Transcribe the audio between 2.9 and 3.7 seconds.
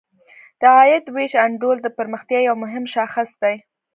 شاخص دی.